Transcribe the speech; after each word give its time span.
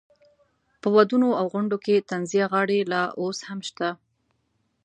په 0.81 0.87
ودونو 0.95 1.29
او 1.39 1.45
غونډو 1.53 1.77
کې 1.85 2.05
طنزیه 2.09 2.45
غاړې 2.51 2.79
لا 2.91 3.03
اوس 3.21 3.39
هم 3.47 3.59
شته. 3.67 3.89